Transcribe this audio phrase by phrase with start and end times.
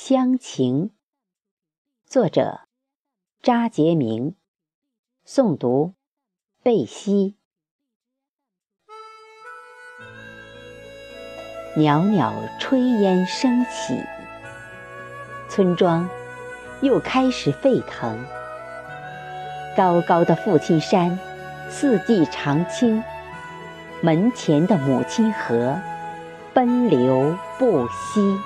[0.00, 0.92] 乡情，
[2.06, 2.60] 作者
[3.42, 4.36] 查杰明，
[5.26, 5.94] 诵读
[6.62, 7.36] 贝西。
[11.74, 14.00] 袅袅炊烟升起，
[15.48, 16.08] 村庄
[16.80, 18.24] 又开始沸腾。
[19.76, 21.18] 高高的父亲山，
[21.68, 23.02] 四季常青；
[24.00, 25.76] 门前的母亲河，
[26.54, 28.38] 奔流不息。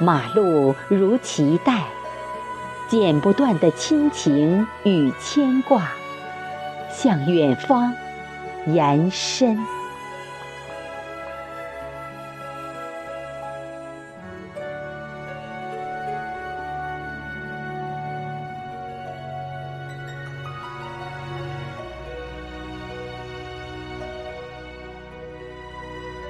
[0.00, 1.84] 马路如脐带，
[2.88, 5.92] 剪不断的亲情与牵挂，
[6.90, 7.94] 向远方
[8.66, 9.58] 延伸。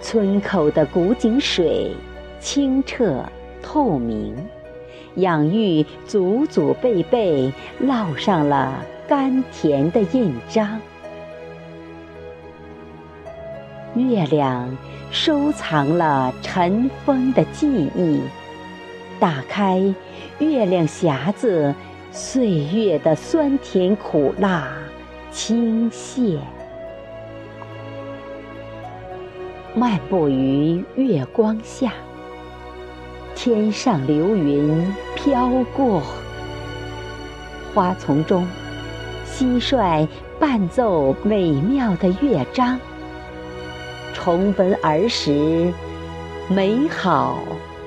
[0.01, 1.97] 村口的古井水
[2.39, 3.25] 清澈。
[3.65, 4.37] 透明，
[5.15, 7.51] 养育祖祖辈辈，
[7.83, 10.79] 烙上了甘甜的印章。
[13.95, 14.77] 月亮
[15.11, 18.21] 收藏了尘封的记忆，
[19.19, 19.81] 打开
[20.39, 21.75] 月亮匣子，
[22.13, 24.77] 岁月的酸甜苦辣
[25.31, 26.39] 倾泻。
[29.75, 31.93] 漫步于月光下。
[33.35, 36.01] 天上流云飘过，
[37.75, 38.47] 花丛中，
[39.27, 40.07] 蟋蟀
[40.39, 42.79] 伴奏美妙的乐章，
[44.15, 45.73] 重温儿时
[46.49, 47.39] 美好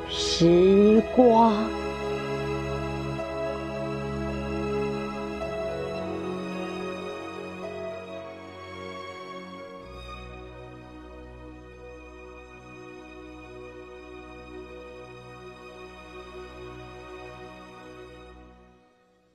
[0.09, 1.53] 时光。